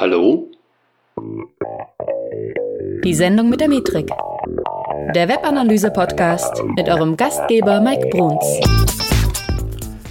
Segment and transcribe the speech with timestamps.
[0.00, 0.50] Hallo?
[3.04, 4.10] Die Sendung mit der Metrik.
[5.14, 8.42] Der Webanalyse-Podcast mit eurem Gastgeber Mike Bruns.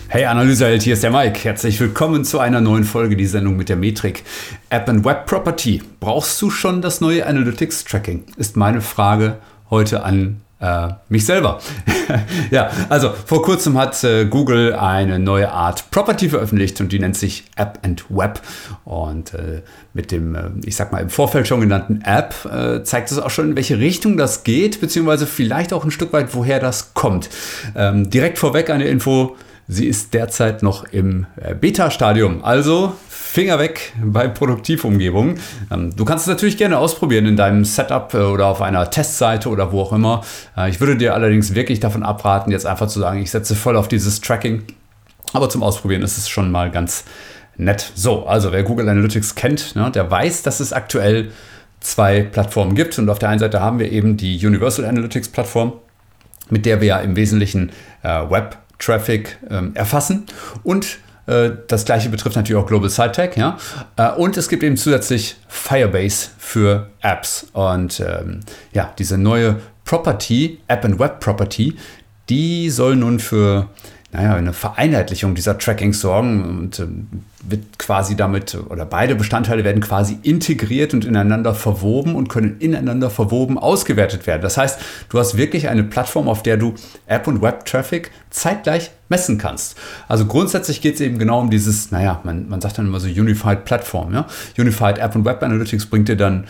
[0.07, 1.39] Hey Analyseheld, hier ist der Mike.
[1.43, 4.23] Herzlich willkommen zu einer neuen Folge, die Sendung mit der Metrik.
[4.69, 5.81] App and Web Property.
[5.99, 8.25] Brauchst du schon das neue Analytics Tracking?
[8.37, 9.37] Ist meine Frage
[9.71, 11.59] heute an äh, mich selber.
[12.51, 17.15] ja, also vor kurzem hat äh, Google eine neue Art Property veröffentlicht und die nennt
[17.15, 18.41] sich App and Web.
[18.83, 19.61] Und äh,
[19.93, 23.29] mit dem, äh, ich sag mal, im Vorfeld schon genannten App äh, zeigt es auch
[23.29, 27.29] schon, in welche Richtung das geht, beziehungsweise vielleicht auch ein Stück weit, woher das kommt.
[27.75, 29.37] Ähm, direkt vorweg eine Info.
[29.67, 32.43] Sie ist derzeit noch im äh, Beta-Stadium.
[32.43, 32.95] Also
[33.31, 35.39] Finger weg bei Produktivumgebungen.
[35.69, 39.49] Ähm, du kannst es natürlich gerne ausprobieren in deinem Setup äh, oder auf einer Testseite
[39.49, 40.23] oder wo auch immer.
[40.57, 43.77] Äh, ich würde dir allerdings wirklich davon abraten, jetzt einfach zu sagen, ich setze voll
[43.77, 44.63] auf dieses Tracking.
[45.31, 47.03] Aber zum Ausprobieren ist es schon mal ganz
[47.55, 47.91] nett.
[47.93, 51.31] So, also wer Google Analytics kennt, ne, der weiß, dass es aktuell
[51.81, 52.97] zwei Plattformen gibt.
[52.97, 55.73] Und auf der einen Seite haben wir eben die Universal Analytics Plattform,
[56.49, 57.71] mit der wir ja im Wesentlichen
[58.01, 60.25] äh, Web-Traffic ähm, erfassen.
[60.63, 60.97] Und
[61.67, 63.57] das gleiche betrifft natürlich auch Global SideTech, ja.
[63.97, 67.47] Äh, und es gibt eben zusätzlich Firebase für Apps.
[67.53, 68.39] Und ähm,
[68.73, 71.75] ja, diese neue Property, App and Web Property,
[72.29, 73.69] die soll nun für
[74.11, 76.87] naja, eine Vereinheitlichung dieser Trackings sorgen und äh,
[77.43, 83.11] wird quasi damit, oder beide Bestandteile werden quasi integriert und ineinander verwoben und können ineinander
[83.11, 84.41] verwoben ausgewertet werden.
[84.41, 86.73] Das heißt, du hast wirklich eine Plattform, auf der du
[87.05, 89.77] App- und Web-Traffic zeitgleich messen kannst.
[90.07, 93.07] Also grundsätzlich geht es eben genau um dieses, naja, man, man sagt dann immer so
[93.07, 94.13] Unified Platform.
[94.13, 94.25] Ja?
[94.57, 96.45] Unified App und Web Analytics bringt dir dann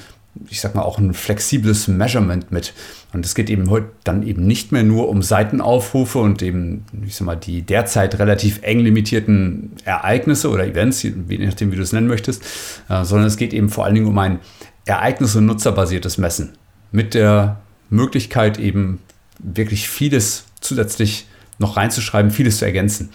[0.49, 2.73] ich sag mal, auch ein flexibles Measurement mit.
[3.11, 7.15] Und es geht eben heute dann eben nicht mehr nur um Seitenaufrufe und eben, ich
[7.15, 11.91] sag mal, die derzeit relativ eng limitierten Ereignisse oder Events, je nachdem, wie du es
[11.91, 12.43] nennen möchtest,
[12.89, 14.39] äh, sondern es geht eben vor allen Dingen um ein
[14.85, 16.53] ereignis- und nutzerbasiertes Messen.
[16.91, 17.59] Mit der
[17.89, 18.99] Möglichkeit eben
[19.39, 21.27] wirklich vieles zusätzlich
[21.57, 23.09] noch reinzuschreiben, vieles zu ergänzen.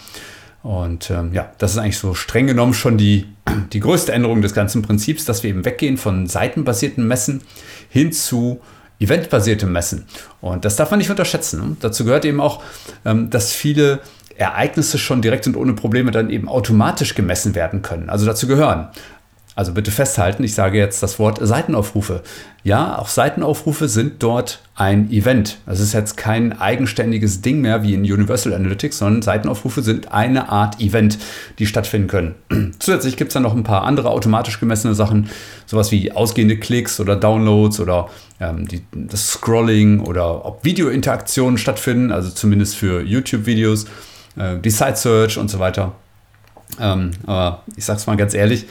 [0.64, 3.26] Und ähm, ja, das ist eigentlich so streng genommen schon die,
[3.74, 7.42] die größte Änderung des ganzen Prinzips, dass wir eben weggehen von seitenbasierten Messen
[7.90, 8.60] hin zu
[8.98, 10.06] eventbasiertem Messen.
[10.40, 11.60] Und das darf man nicht unterschätzen.
[11.60, 11.76] Ne?
[11.80, 12.62] Dazu gehört eben auch,
[13.04, 14.00] ähm, dass viele
[14.36, 18.08] Ereignisse schon direkt und ohne Probleme dann eben automatisch gemessen werden können.
[18.08, 18.88] Also dazu gehören
[19.56, 22.22] also bitte festhalten, ich sage jetzt das Wort Seitenaufrufe.
[22.64, 25.58] Ja, auch Seitenaufrufe sind dort ein Event.
[25.66, 30.48] Das ist jetzt kein eigenständiges Ding mehr wie in Universal Analytics, sondern Seitenaufrufe sind eine
[30.48, 31.18] Art Event,
[31.60, 32.34] die stattfinden können.
[32.80, 35.28] Zusätzlich gibt es dann noch ein paar andere automatisch gemessene Sachen,
[35.66, 38.08] sowas wie ausgehende Klicks oder Downloads oder
[38.40, 43.84] ähm, die, das Scrolling oder ob Videointeraktionen stattfinden, also zumindest für YouTube-Videos,
[44.36, 45.92] äh, die Site Search und so weiter.
[46.80, 48.66] Ähm, aber ich sag's mal ganz ehrlich,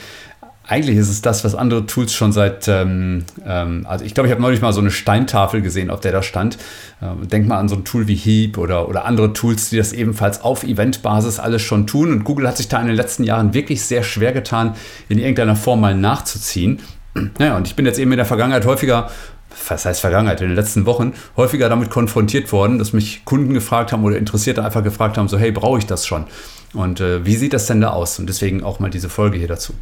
[0.65, 4.31] eigentlich ist es das, was andere Tools schon seit, ähm, ähm, also ich glaube, ich
[4.31, 6.57] habe neulich mal so eine Steintafel gesehen, auf der da stand.
[7.01, 9.91] Ähm, denk mal an so ein Tool wie Heap oder, oder andere Tools, die das
[9.91, 12.11] ebenfalls auf Eventbasis alles schon tun.
[12.11, 14.75] Und Google hat sich da in den letzten Jahren wirklich sehr schwer getan,
[15.09, 16.79] in irgendeiner Form mal nachzuziehen.
[17.37, 19.09] Naja, und ich bin jetzt eben in der Vergangenheit häufiger
[19.69, 23.91] was heißt Vergangenheit, in den letzten Wochen häufiger damit konfrontiert worden, dass mich Kunden gefragt
[23.91, 26.25] haben oder Interessierte einfach gefragt haben, so hey, brauche ich das schon?
[26.73, 28.17] Und äh, wie sieht das denn da aus?
[28.17, 29.73] Und deswegen auch mal diese Folge hier dazu.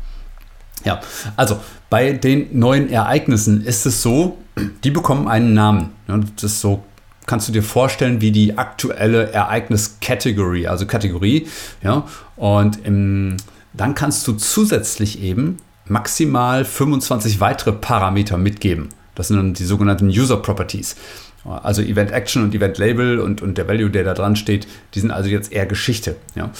[0.83, 1.01] Ja,
[1.35, 1.59] also
[1.89, 4.37] bei den neuen Ereignissen ist es so,
[4.83, 5.91] die bekommen einen Namen.
[6.07, 6.83] Das ist so,
[7.25, 11.47] kannst du dir vorstellen, wie die aktuelle Ereignis-Category, also Kategorie.
[11.83, 12.05] Ja,
[12.35, 13.37] und im,
[13.73, 18.89] dann kannst du zusätzlich eben maximal 25 weitere Parameter mitgeben.
[19.15, 20.95] Das sind dann die sogenannten User Properties.
[21.43, 24.99] Also Event Action und Event Label und, und der Value, der da dran steht, die
[24.99, 26.15] sind also jetzt eher Geschichte.
[26.35, 26.51] Ja.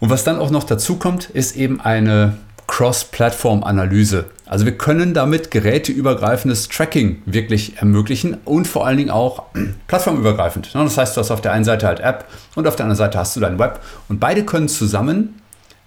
[0.00, 2.38] Und was dann auch noch dazu kommt, ist eben eine
[2.70, 4.26] Cross-Plattform-Analyse.
[4.46, 9.42] Also wir können damit geräteübergreifendes Tracking wirklich ermöglichen und vor allen Dingen auch
[9.88, 10.72] plattformübergreifend.
[10.72, 13.18] Das heißt, du hast auf der einen Seite halt App und auf der anderen Seite
[13.18, 15.40] hast du dein Web und beide können zusammen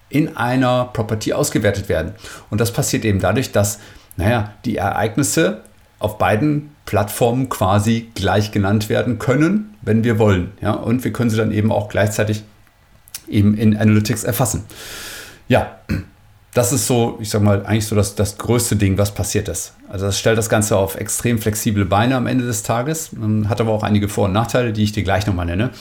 [0.09, 2.15] in einer Property ausgewertet werden.
[2.50, 3.79] Und das passiert eben dadurch, dass
[4.18, 5.62] naja, die Ereignisse
[6.00, 10.51] auf beiden Plattformen quasi gleich genannt werden können, wenn wir wollen.
[10.59, 10.71] Ja?
[10.71, 12.44] Und wir können sie dann eben auch gleichzeitig
[13.29, 14.65] eben in Analytics erfassen.
[15.47, 15.79] Ja,
[16.53, 19.73] das ist so, ich sag mal, eigentlich so das, das größte Ding, was passiert ist.
[19.89, 23.59] Also das stellt das Ganze auf extrem flexible Beine am Ende des Tages, ähm, hat
[23.59, 25.71] aber auch einige Vor- und Nachteile, die ich dir gleich nochmal nenne.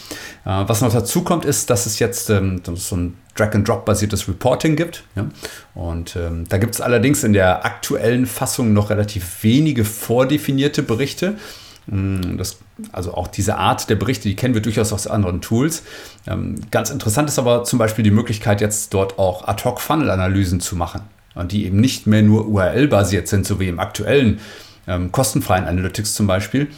[0.45, 5.05] Äh, was noch dazu kommt, ist, dass es jetzt ähm, so ein Drag-and-Drop-basiertes Reporting gibt.
[5.15, 5.27] Ja?
[5.75, 11.37] Und ähm, da gibt es allerdings in der aktuellen Fassung noch relativ wenige vordefinierte Berichte.
[11.87, 12.59] Mm, das,
[12.93, 15.83] also auch diese Art der Berichte, die kennen wir durchaus aus anderen Tools.
[16.27, 21.03] Ähm, ganz interessant ist aber zum Beispiel die Möglichkeit, jetzt dort auch Ad-Hoc-Funnel-Analysen zu machen.
[21.51, 24.41] die eben nicht mehr nur URL-basiert sind, so wie im aktuellen
[24.87, 26.69] ähm, kostenfreien Analytics zum Beispiel.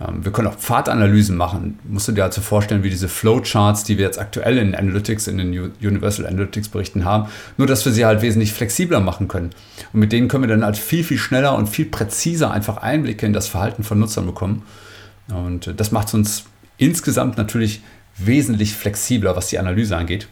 [0.00, 1.78] Ähm, wir können auch Pfadanalysen machen.
[1.84, 5.38] Musst du dir also vorstellen, wie diese Flowcharts, die wir jetzt aktuell in Analytics, in
[5.38, 9.50] den Universal Analytics Berichten haben, nur dass wir sie halt wesentlich flexibler machen können.
[9.92, 13.26] Und mit denen können wir dann halt viel, viel schneller und viel präziser einfach Einblicke
[13.26, 14.62] in das Verhalten von Nutzern bekommen.
[15.28, 16.44] Und äh, das macht uns
[16.76, 17.82] insgesamt natürlich
[18.16, 20.28] wesentlich flexibler, was die Analyse angeht.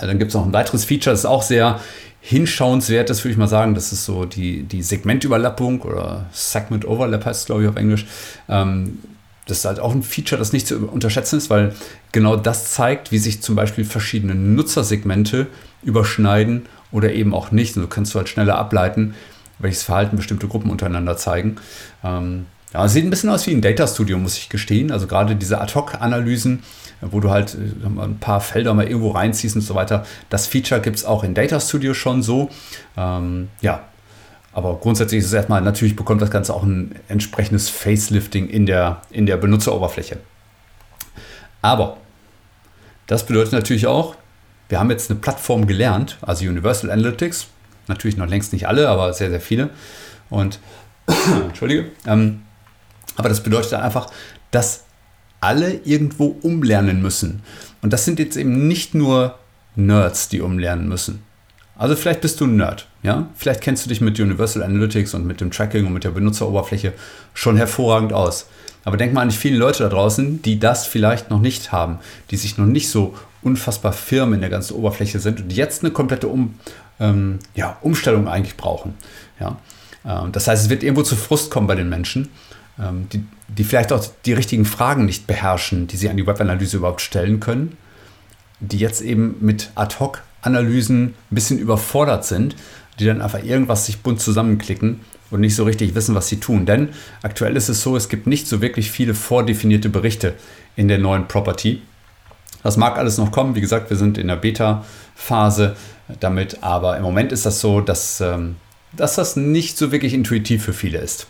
[0.00, 1.80] Dann gibt es noch ein weiteres Feature, das ist auch sehr
[2.20, 3.74] hinschauenswert ist, würde ich mal sagen.
[3.74, 8.04] Das ist so die, die Segmentüberlappung oder Segment Overlap heißt es, glaube ich, auf Englisch.
[8.48, 8.98] Ähm,
[9.46, 11.72] das ist halt auch ein Feature, das nicht zu unterschätzen ist, weil
[12.10, 15.46] genau das zeigt, wie sich zum Beispiel verschiedene Nutzersegmente
[15.84, 17.76] überschneiden oder eben auch nicht.
[17.76, 19.14] Und so kannst du halt schneller ableiten,
[19.60, 21.56] welches Verhalten bestimmte Gruppen untereinander zeigen.
[22.02, 24.90] Ähm, ja, sieht ein bisschen aus wie ein Data Studio, muss ich gestehen.
[24.90, 26.62] Also gerade diese Ad-Hoc-Analysen
[27.00, 30.06] wo du halt äh, ein paar Felder mal irgendwo reinziehst und so weiter.
[30.30, 32.50] Das Feature gibt es auch in Data Studio schon so.
[32.96, 33.84] Ähm, ja,
[34.52, 39.02] aber grundsätzlich ist es erstmal, natürlich bekommt das Ganze auch ein entsprechendes Facelifting in der,
[39.10, 40.18] in der Benutzeroberfläche.
[41.60, 41.98] Aber
[43.06, 44.16] das bedeutet natürlich auch,
[44.68, 47.48] wir haben jetzt eine Plattform gelernt, also Universal Analytics,
[47.86, 49.70] natürlich noch längst nicht alle, aber sehr, sehr viele.
[50.30, 50.58] Und,
[51.48, 52.42] Entschuldige, ähm,
[53.16, 54.08] aber das bedeutet einfach,
[54.50, 54.84] dass
[55.40, 57.42] alle irgendwo umlernen müssen.
[57.82, 59.38] Und das sind jetzt eben nicht nur
[59.74, 61.22] Nerds, die umlernen müssen.
[61.78, 63.28] Also vielleicht bist du ein Nerd, ja?
[63.36, 66.94] Vielleicht kennst du dich mit Universal Analytics und mit dem Tracking und mit der Benutzeroberfläche
[67.34, 68.46] schon hervorragend aus.
[68.84, 71.98] Aber denk mal an die vielen Leute da draußen, die das vielleicht noch nicht haben,
[72.30, 75.92] die sich noch nicht so unfassbar firm in der ganzen Oberfläche sind und jetzt eine
[75.92, 76.54] komplette um,
[76.98, 78.94] ähm, ja, Umstellung eigentlich brauchen.
[79.38, 79.58] Ja?
[80.06, 82.30] Ähm, das heißt, es wird irgendwo zu Frust kommen bei den Menschen.
[82.78, 86.76] Ähm, die, die vielleicht auch die richtigen Fragen nicht beherrschen, die sie an die Webanalyse
[86.76, 87.76] überhaupt stellen können,
[88.60, 92.56] die jetzt eben mit Ad-Hoc-Analysen ein bisschen überfordert sind,
[92.98, 95.00] die dann einfach irgendwas sich bunt zusammenklicken
[95.30, 96.66] und nicht so richtig wissen, was sie tun.
[96.66, 96.90] Denn
[97.22, 100.34] aktuell ist es so, es gibt nicht so wirklich viele vordefinierte Berichte
[100.76, 101.82] in der neuen Property.
[102.62, 103.54] Das mag alles noch kommen.
[103.54, 105.76] Wie gesagt, wir sind in der Beta-Phase
[106.20, 108.56] damit, aber im Moment ist das so, dass, ähm,
[108.92, 111.26] dass das nicht so wirklich intuitiv für viele ist.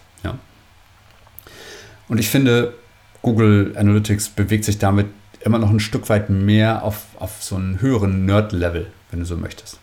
[2.09, 2.75] Und ich finde,
[3.23, 5.07] Google Analytics bewegt sich damit
[5.41, 9.37] immer noch ein Stück weit mehr auf, auf so einen höheren Nerd-Level, wenn du so
[9.37, 9.79] möchtest.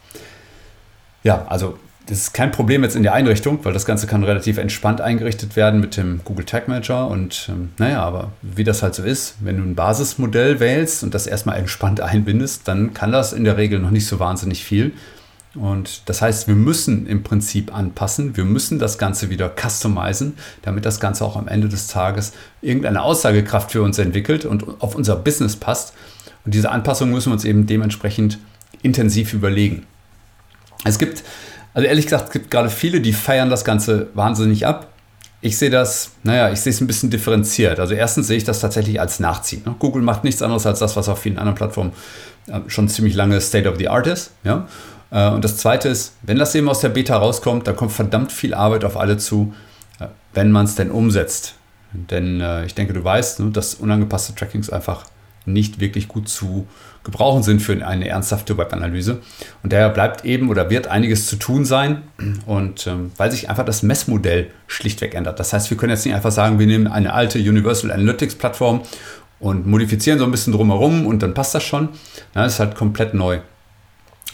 [1.23, 1.77] Ja, also
[2.07, 5.55] das ist kein Problem jetzt in der Einrichtung, weil das Ganze kann relativ entspannt eingerichtet
[5.55, 7.07] werden mit dem Google Tag Manager.
[7.07, 11.13] Und ähm, naja, aber wie das halt so ist, wenn du ein Basismodell wählst und
[11.13, 14.91] das erstmal entspannt einbindest, dann kann das in der Regel noch nicht so wahnsinnig viel.
[15.55, 20.33] Und das heißt, wir müssen im Prinzip anpassen, wir müssen das Ganze wieder customizen,
[20.63, 24.95] damit das Ganze auch am Ende des Tages irgendeine Aussagekraft für uns entwickelt und auf
[24.95, 25.93] unser Business passt.
[26.43, 28.39] Und diese Anpassung müssen wir uns eben dementsprechend
[28.81, 29.85] intensiv überlegen.
[30.83, 31.23] Es gibt,
[31.73, 34.89] also ehrlich gesagt, es gibt gerade viele, die feiern das Ganze wahnsinnig ab.
[35.41, 37.79] Ich sehe das, naja, ich sehe es ein bisschen differenziert.
[37.79, 39.61] Also erstens sehe ich das tatsächlich als Nachziehen.
[39.65, 39.75] Ne?
[39.77, 41.91] Google macht nichts anderes als das, was auf vielen anderen Plattformen
[42.47, 44.31] äh, schon ziemlich lange State of the Art ist.
[44.43, 44.67] Ja?
[45.13, 48.31] Äh, und das Zweite ist, wenn das eben aus der Beta rauskommt, dann kommt verdammt
[48.31, 49.53] viel Arbeit auf alle zu,
[49.99, 51.55] äh, wenn man es denn umsetzt.
[51.93, 55.05] Denn äh, ich denke, du weißt, ne, dass unangepasste Trackings einfach
[55.45, 56.67] nicht wirklich gut zu
[57.03, 59.19] gebrauchen sind für eine ernsthafte Webanalyse.
[59.61, 62.03] Und daher bleibt eben oder wird einiges zu tun sein.
[62.45, 65.39] Und ähm, weil sich einfach das Messmodell schlichtweg ändert.
[65.39, 68.83] Das heißt, wir können jetzt nicht einfach sagen, wir nehmen eine alte Universal Analytics Plattform
[69.41, 71.89] und modifizieren so ein bisschen drumherum und dann passt das schon.
[72.33, 73.39] Ja, das ist halt komplett neu.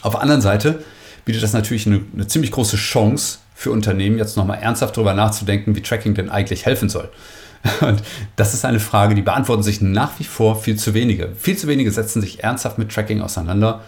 [0.02, 0.82] Auf der anderen Seite
[1.24, 5.76] bietet das natürlich eine, eine ziemlich große Chance für Unternehmen, jetzt nochmal ernsthaft darüber nachzudenken,
[5.76, 7.10] wie Tracking denn eigentlich helfen soll.
[7.80, 8.02] Und
[8.36, 11.30] das ist eine Frage, die beantworten sich nach wie vor viel zu wenige.
[11.36, 13.82] Viel zu wenige setzen sich ernsthaft mit Tracking auseinander,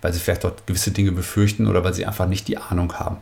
[0.00, 3.18] weil sie vielleicht dort gewisse Dinge befürchten oder weil sie einfach nicht die Ahnung haben.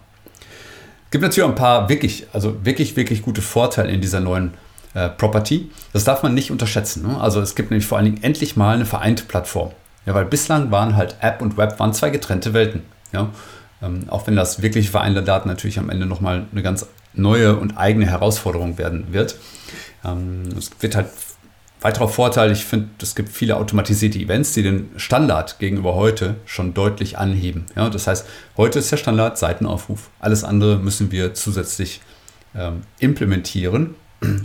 [1.05, 4.55] Es gibt natürlich auch ein paar wirklich, also wirklich, wirklich gute Vorteile in dieser neuen
[4.95, 5.71] äh, Property.
[5.93, 7.07] Das darf man nicht unterschätzen.
[7.07, 7.21] Ne?
[7.21, 9.73] Also es gibt nämlich vor allen Dingen endlich mal eine vereinte Plattform.
[10.07, 12.83] Ja, weil bislang waren halt App und Web waren zwei getrennte Welten.
[13.13, 13.31] Ja?
[13.83, 17.77] Ähm, auch wenn das wirklich vereinte Daten natürlich am Ende nochmal eine ganz neue und
[17.77, 19.37] eigene Herausforderung werden wird.
[20.05, 21.09] Ähm, es wird halt
[21.81, 26.75] weiterer Vorteil, ich finde, es gibt viele automatisierte Events, die den Standard gegenüber heute schon
[26.75, 27.67] deutlich anheben.
[27.75, 28.27] Ja, das heißt,
[28.57, 30.11] heute ist der Standard Seitenaufruf.
[30.19, 32.01] Alles andere müssen wir zusätzlich
[32.55, 33.95] ähm, implementieren.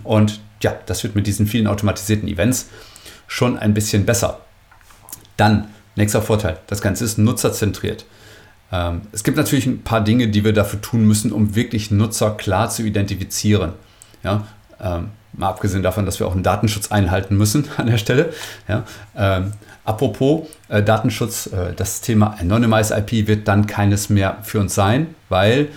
[0.04, 2.70] Und ja, das wird mit diesen vielen automatisierten Events
[3.28, 4.45] schon ein bisschen besser.
[5.38, 8.06] Dann, nächster Vorteil, das Ganze ist nutzerzentriert.
[8.72, 12.32] Ähm, es gibt natürlich ein paar Dinge, die wir dafür tun müssen, um wirklich Nutzer
[12.32, 13.74] klar zu identifizieren.
[14.24, 14.48] Ja,
[14.82, 18.34] Ähm, mal abgesehen davon, dass wir auch einen Datenschutz einhalten müssen an der Stelle.
[18.68, 18.84] Ja,
[19.16, 19.54] ähm,
[19.86, 25.16] apropos äh, Datenschutz, äh, das Thema Anonymized IP wird dann keines mehr für uns sein,
[25.30, 25.70] weil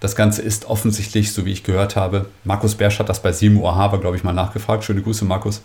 [0.00, 3.68] das Ganze ist offensichtlich, so wie ich gehört habe, Markus Bersch hat das bei Simo
[3.68, 4.84] Ahava, glaube ich, mal nachgefragt.
[4.84, 5.62] Schöne Grüße, Markus.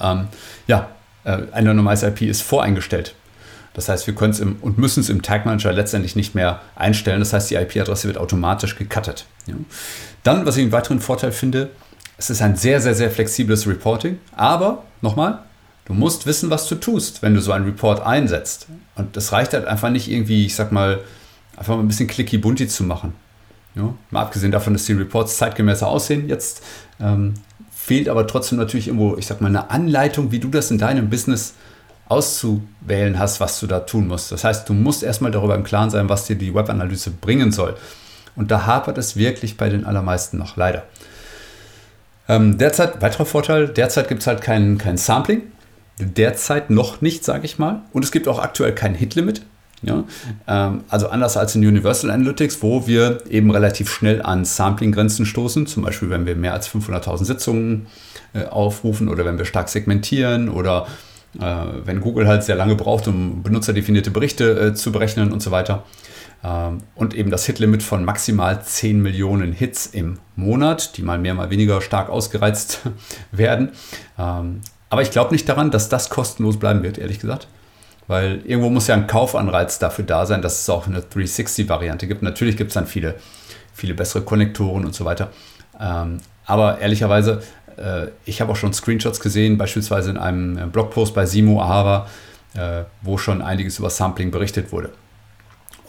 [0.00, 0.28] Ähm,
[0.66, 0.88] ja,
[1.24, 3.14] äh, Anonymized IP ist voreingestellt.
[3.74, 7.20] Das heißt, wir können es und müssen es im Tag Manager letztendlich nicht mehr einstellen.
[7.20, 9.24] Das heißt, die IP-Adresse wird automatisch gecuttet.
[9.46, 9.54] Ja.
[10.24, 11.70] Dann, was ich einen weiteren Vorteil finde,
[12.18, 14.18] es ist ein sehr, sehr, sehr flexibles Reporting.
[14.36, 15.40] Aber, nochmal,
[15.86, 18.66] du musst wissen, was du tust, wenn du so einen Report einsetzt.
[18.94, 21.00] Und das reicht halt einfach nicht irgendwie, ich sag mal,
[21.56, 23.14] einfach mal ein bisschen clicky bunti zu machen.
[23.74, 26.62] Ja, mal abgesehen davon, dass die Reports zeitgemäßer aussehen, jetzt
[27.00, 27.34] ähm,
[27.84, 31.10] fehlt aber trotzdem natürlich irgendwo, ich sag mal, eine Anleitung, wie du das in deinem
[31.10, 31.54] Business
[32.08, 34.30] auszuwählen hast, was du da tun musst.
[34.30, 37.76] Das heißt, du musst erstmal darüber im Klaren sein, was dir die Webanalyse bringen soll.
[38.36, 40.84] Und da hapert es wirklich bei den allermeisten noch, leider.
[42.28, 45.42] Ähm, derzeit, weiterer Vorteil, derzeit gibt es halt kein, kein Sampling.
[45.98, 47.82] Derzeit noch nicht, sage ich mal.
[47.92, 49.42] Und es gibt auch aktuell kein Hit-Limit.
[49.82, 50.04] Ja?
[50.46, 55.66] Ähm, also anders als in Universal Analytics, wo wir eben relativ schnell an Sampling-Grenzen stoßen,
[55.66, 57.86] zum Beispiel wenn wir mehr als 500.000 Sitzungen
[58.34, 60.86] äh, aufrufen oder wenn wir stark segmentieren oder
[61.38, 65.50] äh, wenn Google halt sehr lange braucht, um benutzerdefinierte Berichte äh, zu berechnen und so
[65.50, 65.84] weiter.
[66.44, 71.34] Ähm, und eben das Hitlimit von maximal 10 Millionen Hits im Monat, die mal mehr,
[71.34, 72.80] mal weniger stark ausgereizt
[73.32, 73.70] werden.
[74.18, 74.60] Ähm,
[74.90, 77.48] aber ich glaube nicht daran, dass das kostenlos bleiben wird, ehrlich gesagt.
[78.08, 82.22] Weil irgendwo muss ja ein Kaufanreiz dafür da sein, dass es auch eine 360-Variante gibt.
[82.22, 83.14] Natürlich gibt es dann viele,
[83.72, 85.30] viele bessere Konnektoren und so weiter.
[85.80, 87.42] Ähm, aber ehrlicherweise,
[87.76, 92.08] äh, ich habe auch schon Screenshots gesehen, beispielsweise in einem äh, Blogpost bei Simo Ahava,
[92.54, 94.90] äh, wo schon einiges über Sampling berichtet wurde.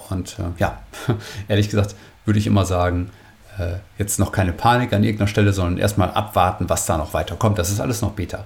[0.10, 0.82] Und äh, ja,
[1.48, 3.10] ehrlich gesagt würde ich immer sagen,
[3.58, 7.58] äh, jetzt noch keine Panik an irgendeiner Stelle, sondern erstmal abwarten, was da noch weiterkommt.
[7.58, 8.46] Das ist alles noch Beta.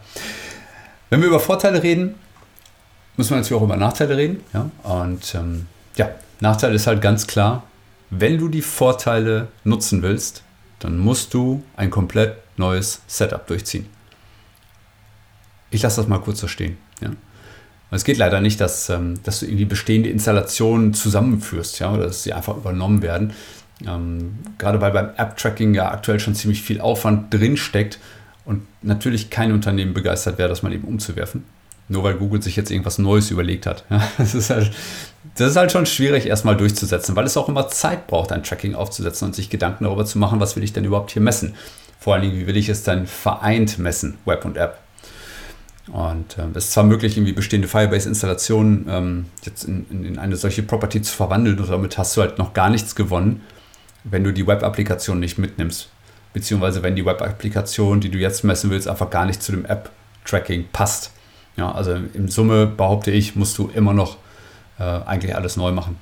[1.09, 2.15] Wenn wir über Vorteile reden,
[3.17, 4.41] müssen wir natürlich auch über Nachteile reden.
[4.53, 4.69] Ja?
[4.83, 6.09] Und ähm, ja,
[6.39, 7.63] Nachteil ist halt ganz klar,
[8.09, 10.43] wenn du die Vorteile nutzen willst,
[10.79, 13.87] dann musst du ein komplett neues Setup durchziehen.
[15.71, 16.77] Ich lasse das mal kurz so stehen.
[17.01, 17.09] Ja?
[17.91, 22.23] Es geht leider nicht, dass, ähm, dass du irgendwie bestehende Installationen zusammenführst, ja, oder dass
[22.23, 23.33] sie einfach übernommen werden.
[23.85, 27.99] Ähm, gerade weil beim App-Tracking ja aktuell schon ziemlich viel Aufwand drinsteckt
[28.43, 31.43] und natürlich kein Unternehmen begeistert wäre, das mal eben umzuwerfen.
[31.89, 33.85] Nur weil Google sich jetzt irgendwas Neues überlegt hat.
[34.17, 34.71] Das, ist halt,
[35.35, 38.75] das ist halt schon schwierig, erstmal durchzusetzen, weil es auch immer Zeit braucht, ein Tracking
[38.75, 41.55] aufzusetzen und sich Gedanken darüber zu machen, was will ich denn überhaupt hier messen.
[41.99, 44.79] Vor allen Dingen, wie will ich es dann vereint messen, Web und App.
[45.91, 50.63] Und ähm, es ist zwar möglich, irgendwie bestehende Firebase-Installationen ähm, jetzt in, in, eine solche
[50.63, 53.41] Property zu verwandeln und damit hast du halt noch gar nichts gewonnen,
[54.03, 55.89] wenn du die Web-Applikation nicht mitnimmst.
[56.33, 60.65] Beziehungsweise wenn die Web-Applikation, die du jetzt messen willst, einfach gar nicht zu dem App-Tracking
[60.73, 61.11] passt.
[61.57, 64.17] Ja, also in Summe behaupte ich, musst du immer noch
[64.79, 65.97] äh, eigentlich alles neu machen.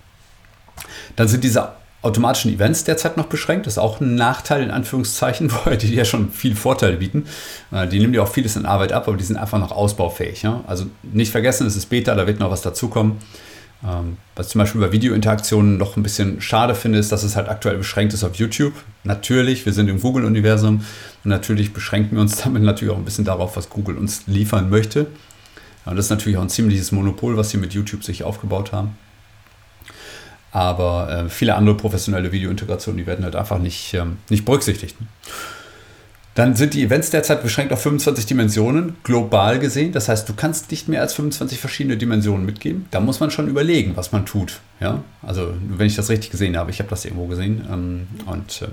[1.16, 1.70] Dann sind diese
[2.02, 3.66] automatischen Events derzeit noch beschränkt.
[3.66, 7.26] Das ist auch ein Nachteil in Anführungszeichen, weil die ja schon viele Vorteile bieten.
[7.72, 10.44] Äh, die nehmen dir auch vieles in Arbeit ab, aber die sind einfach noch ausbaufähig.
[10.44, 10.64] Ja?
[10.68, 13.18] Also nicht vergessen, es ist Beta, da wird noch was dazukommen.
[13.84, 17.36] Ähm, was ich zum Beispiel bei Videointeraktionen noch ein bisschen schade finde, ist, dass es
[17.36, 18.74] halt aktuell beschränkt ist auf YouTube.
[19.04, 20.86] Natürlich, wir sind im Google-Universum
[21.24, 24.70] und natürlich beschränken wir uns damit natürlich auch ein bisschen darauf, was Google uns liefern
[24.70, 25.08] möchte.
[25.86, 28.98] Und das ist natürlich auch ein ziemliches Monopol, was sie mit YouTube sich aufgebaut haben.
[30.52, 34.96] Aber äh, viele andere professionelle Videointegrationen, die werden halt einfach nicht, ähm, nicht berücksichtigt.
[36.34, 39.94] Dann sind die Events derzeit beschränkt auf 25 Dimensionen, global gesehen.
[39.94, 42.88] Das heißt, du kannst nicht mehr als 25 verschiedene Dimensionen mitgeben.
[42.92, 44.60] Da muss man schon überlegen, was man tut.
[44.82, 45.04] Ja?
[45.22, 47.66] Also, wenn ich das richtig gesehen habe, ich habe das irgendwo gesehen.
[47.72, 48.68] Ähm, und äh,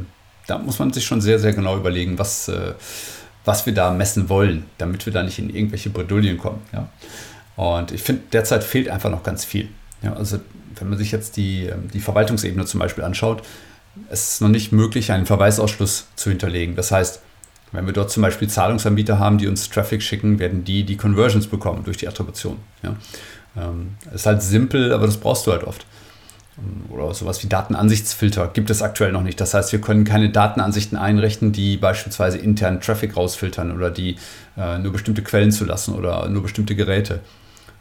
[0.49, 2.75] da muss man sich schon sehr, sehr genau überlegen, was, äh,
[3.45, 6.63] was wir da messen wollen, damit wir da nicht in irgendwelche Bredouillen kommen.
[6.73, 6.89] Ja?
[7.57, 9.69] Und ich finde, derzeit fehlt einfach noch ganz viel.
[10.03, 10.41] Ja, also
[10.77, 13.43] wenn man sich jetzt die, ähm, die Verwaltungsebene zum Beispiel anschaut,
[14.09, 16.77] es ist noch nicht möglich, einen Verweisausschluss zu hinterlegen.
[16.77, 17.21] Das heißt,
[17.73, 21.47] wenn wir dort zum Beispiel Zahlungsanbieter haben, die uns Traffic schicken, werden die die Conversions
[21.47, 22.59] bekommen durch die Attribution.
[22.83, 22.97] Ja?
[23.57, 25.87] Ähm, ist halt simpel, aber das brauchst du halt oft.
[26.91, 29.41] Oder sowas wie Datenansichtsfilter gibt es aktuell noch nicht.
[29.41, 34.17] Das heißt, wir können keine Datenansichten einrichten, die beispielsweise internen Traffic rausfiltern oder die
[34.59, 37.21] äh, nur bestimmte Quellen zulassen oder nur bestimmte Geräte.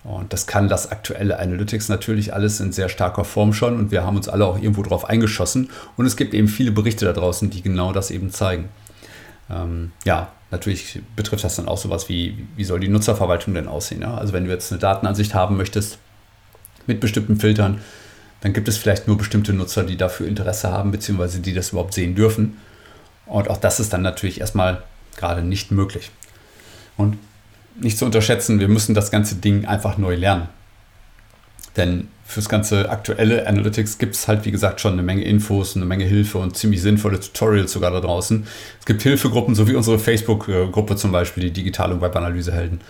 [0.04, 4.04] Und das kann das aktuelle Analytics natürlich alles in sehr starker Form schon und wir
[4.04, 7.50] haben uns alle auch irgendwo drauf eingeschossen und es gibt eben viele Berichte da draußen,
[7.52, 8.70] die genau das eben zeigen.
[9.50, 14.02] Ähm, ja, natürlich betrifft das dann auch sowas wie, wie soll die Nutzerverwaltung denn aussehen?
[14.02, 14.16] Ja?
[14.16, 16.00] Also wenn du jetzt eine Datenansicht haben möchtest
[16.88, 17.82] mit bestimmten Filtern,
[18.42, 21.94] dann gibt es vielleicht nur bestimmte Nutzer, die dafür Interesse haben, beziehungsweise die das überhaupt
[21.94, 22.58] sehen dürfen.
[23.26, 24.84] Und auch das ist dann natürlich erstmal
[25.16, 26.12] gerade nicht möglich.
[26.98, 27.18] Und
[27.80, 30.50] nicht zu unterschätzen, wir müssen das ganze Ding einfach neu lernen.
[31.78, 35.86] Denn fürs ganze aktuelle Analytics gibt es halt, wie gesagt, schon eine Menge Infos, eine
[35.86, 38.46] Menge Hilfe und ziemlich sinnvolle Tutorials sogar da draußen.
[38.80, 42.82] Es gibt Hilfegruppen, so wie unsere Facebook-Gruppe zum Beispiel, die digitale Webanalysehelden.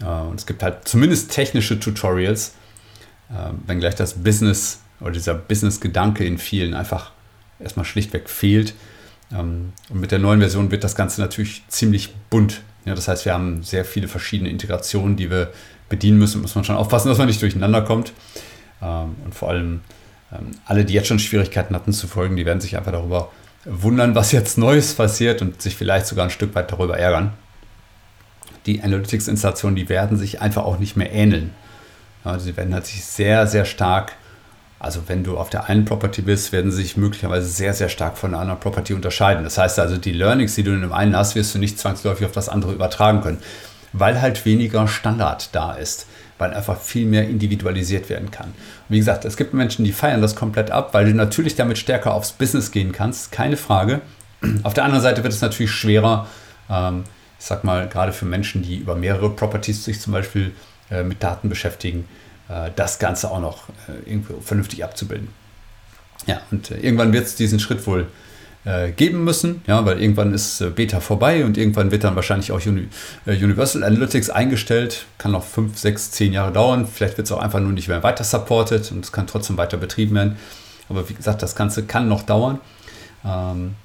[0.00, 2.54] Äh, und es gibt halt zumindest technische Tutorials,
[3.30, 7.12] äh, wenngleich das Business oder dieser Business-Gedanke in vielen einfach
[7.60, 8.74] erstmal schlichtweg fehlt.
[9.32, 12.62] Ähm, und mit der neuen Version wird das Ganze natürlich ziemlich bunt.
[12.84, 15.52] Ja, das heißt, wir haben sehr viele verschiedene Integrationen, die wir
[15.88, 16.42] bedienen müssen.
[16.42, 18.12] Muss man schon aufpassen, dass man nicht durcheinander kommt.
[18.82, 19.80] Ähm, und vor allem
[20.32, 23.30] ähm, alle, die jetzt schon Schwierigkeiten hatten zu folgen, die werden sich einfach darüber
[23.64, 27.32] wundern, was jetzt Neues passiert und sich vielleicht sogar ein Stück weit darüber ärgern.
[28.66, 31.54] Die Analytics-Installationen, die werden sich einfach auch nicht mehr ähneln.
[32.38, 34.12] Sie werden halt sich sehr, sehr stark
[34.80, 38.16] also wenn du auf der einen Property bist, werden sie sich möglicherweise sehr, sehr stark
[38.16, 39.42] von der anderen Property unterscheiden.
[39.42, 42.26] Das heißt also, die Learnings, die du in dem einen hast, wirst du nicht zwangsläufig
[42.26, 43.38] auf das andere übertragen können,
[43.92, 46.06] weil halt weniger Standard da ist,
[46.38, 48.48] weil einfach viel mehr individualisiert werden kann.
[48.48, 48.54] Und
[48.94, 52.14] wie gesagt, es gibt Menschen, die feiern das komplett ab, weil du natürlich damit stärker
[52.14, 54.00] aufs Business gehen kannst, keine Frage.
[54.62, 56.28] Auf der anderen Seite wird es natürlich schwerer,
[56.70, 57.02] ähm,
[57.40, 60.52] ich sag mal, gerade für Menschen, die über mehrere Properties sich zum Beispiel
[60.90, 62.04] äh, mit Daten beschäftigen,
[62.74, 65.28] das Ganze auch noch äh, irgendwie vernünftig abzubilden.
[66.26, 68.06] Ja, und äh, irgendwann wird es diesen Schritt wohl
[68.96, 72.60] geben müssen, ja, weil irgendwann ist Beta vorbei und irgendwann wird dann wahrscheinlich auch
[73.24, 75.06] Universal Analytics eingestellt.
[75.16, 76.86] Kann noch fünf, sechs, zehn Jahre dauern.
[76.86, 79.78] Vielleicht wird es auch einfach nur nicht mehr weiter supported und es kann trotzdem weiter
[79.78, 80.36] betrieben werden.
[80.90, 82.60] Aber wie gesagt, das Ganze kann noch dauern.
[83.24, 83.76] Ähm,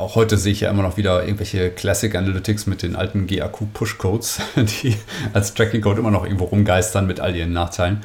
[0.00, 3.72] auch heute sehe ich ja immer noch wieder irgendwelche Classic Analytics mit den alten GAQ
[3.72, 4.96] Push Codes, die
[5.34, 8.02] als Tracking Code immer noch irgendwo rumgeistern mit all ihren Nachteilen.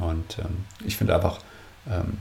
[0.00, 1.38] Und ähm, ich finde einfach,
[1.88, 2.18] ähm,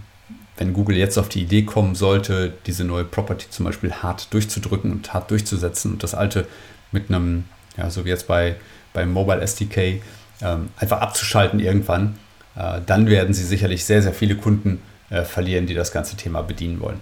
[0.57, 4.91] wenn Google jetzt auf die Idee kommen sollte, diese neue Property zum Beispiel hart durchzudrücken
[4.91, 6.45] und hart durchzusetzen und das alte
[6.91, 7.45] mit einem,
[7.77, 8.55] ja, so wie jetzt bei,
[8.93, 10.01] beim Mobile SDK,
[10.41, 12.17] ähm, einfach abzuschalten irgendwann,
[12.55, 16.41] äh, dann werden sie sicherlich sehr, sehr viele Kunden äh, verlieren, die das ganze Thema
[16.41, 17.00] bedienen wollen.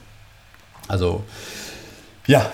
[0.88, 1.24] Also
[2.26, 2.52] ja,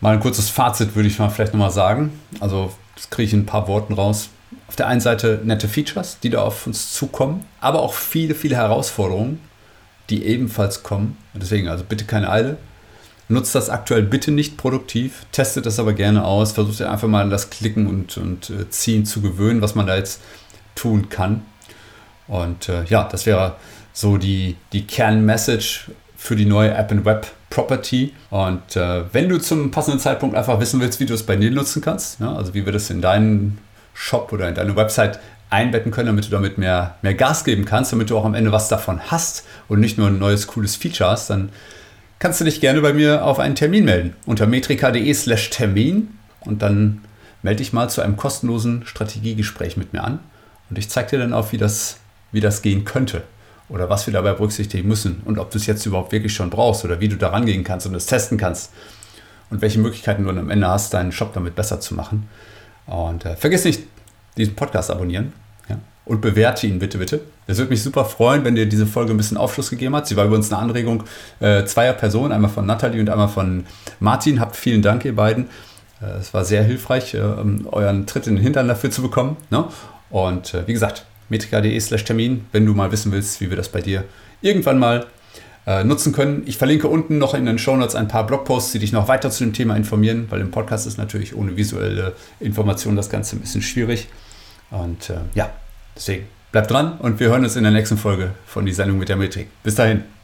[0.00, 2.20] mal ein kurzes Fazit würde ich mal vielleicht nochmal sagen.
[2.40, 4.30] Also, das kriege ich in ein paar Worten raus.
[4.68, 8.56] Auf der einen Seite nette Features, die da auf uns zukommen, aber auch viele, viele
[8.56, 9.40] Herausforderungen,
[10.10, 11.16] die ebenfalls kommen.
[11.34, 12.56] Deswegen also bitte keine Eile.
[13.28, 17.30] Nutzt das aktuell bitte nicht produktiv, testet das aber gerne aus, versucht einfach mal an
[17.30, 20.20] das Klicken und, und äh, Ziehen zu gewöhnen, was man da jetzt
[20.76, 21.42] tun kann.
[22.28, 23.56] Und äh, ja, das wäre
[23.92, 25.90] so die, die Kernmessage
[26.26, 28.12] für die neue App Web Property.
[28.30, 31.52] Und äh, wenn du zum passenden Zeitpunkt einfach wissen willst, wie du es bei dir
[31.52, 33.58] nutzen kannst, ja, also wie wir das in deinen
[33.94, 37.92] Shop oder in deine Website einbetten können, damit du damit mehr, mehr Gas geben kannst,
[37.92, 41.10] damit du auch am Ende was davon hast und nicht nur ein neues cooles Feature
[41.10, 41.50] hast, dann
[42.18, 44.16] kannst du dich gerne bei mir auf einen Termin melden.
[44.26, 47.02] Unter metrika.de slash Termin und dann
[47.42, 50.18] melde dich mal zu einem kostenlosen Strategiegespräch mit mir an
[50.70, 51.98] und ich zeige dir dann auch, wie das,
[52.32, 53.22] wie das gehen könnte
[53.68, 56.84] oder was wir dabei berücksichtigen müssen und ob du es jetzt überhaupt wirklich schon brauchst
[56.84, 58.72] oder wie du da rangehen kannst und es testen kannst
[59.50, 62.28] und welche Möglichkeiten du dann am Ende hast, deinen Shop damit besser zu machen.
[62.86, 63.82] Und äh, vergiss nicht,
[64.36, 65.32] diesen Podcast abonnieren
[65.68, 67.20] ja, und bewerte ihn bitte, bitte.
[67.48, 70.06] Es würde mich super freuen, wenn dir diese Folge ein bisschen Aufschluss gegeben hat.
[70.06, 71.04] Sie war übrigens eine Anregung
[71.40, 73.66] äh, zweier Personen, einmal von Nathalie und einmal von
[74.00, 74.40] Martin.
[74.40, 75.48] Habt vielen Dank, ihr beiden.
[76.00, 79.36] Äh, es war sehr hilfreich, äh, euren Tritt in den Hintern dafür zu bekommen.
[79.50, 79.64] Ne?
[80.10, 83.68] Und äh, wie gesagt, metrika.de slash Termin, wenn du mal wissen willst, wie wir das
[83.68, 84.04] bei dir
[84.42, 85.06] irgendwann mal
[85.66, 86.44] äh, nutzen können.
[86.46, 89.30] Ich verlinke unten noch in den Show Notes ein paar Blogposts, die dich noch weiter
[89.30, 93.40] zu dem Thema informieren, weil im Podcast ist natürlich ohne visuelle Information das Ganze ein
[93.40, 94.08] bisschen schwierig.
[94.70, 95.50] Und äh, ja,
[95.94, 99.08] deswegen bleib dran und wir hören uns in der nächsten Folge von die Sendung mit
[99.08, 99.48] der Metrik.
[99.62, 100.15] Bis dahin.